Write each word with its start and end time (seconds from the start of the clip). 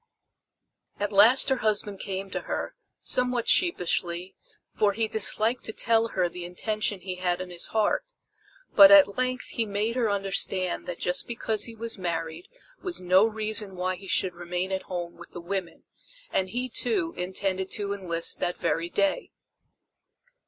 At 0.99 1.11
last 1.11 1.49
her 1.49 1.57
husband 1.57 1.99
came 1.99 2.31
to 2.31 2.39
her, 2.49 2.73
somewhat 3.01 3.47
sheepishly, 3.47 4.35
for 4.73 4.93
he 4.93 5.07
disliked 5.07 5.63
to 5.65 5.73
tell 5.73 6.07
her 6.07 6.27
the 6.27 6.43
intention 6.43 7.01
he 7.01 7.17
had 7.17 7.39
in 7.39 7.51
his 7.51 7.67
heart; 7.67 8.03
but 8.73 8.89
at 8.89 9.15
length 9.15 9.49
he 9.49 9.67
made 9.67 9.95
her 9.95 10.09
understand 10.09 10.87
that 10.87 10.97
just 10.97 11.27
because 11.27 11.65
he 11.65 11.75
was 11.75 11.99
married 11.99 12.47
was 12.81 12.99
no 12.99 13.27
reason 13.27 13.75
why 13.75 13.95
he 13.95 14.07
should 14.07 14.33
remain 14.33 14.71
at 14.71 14.81
home 14.89 15.17
with 15.17 15.33
the 15.33 15.39
women; 15.39 15.83
and 16.31 16.49
he, 16.49 16.67
too, 16.67 17.13
intended 17.15 17.69
to 17.69 17.93
enlist 17.93 18.39
that 18.39 18.57
very 18.57 18.89
day. 18.89 19.29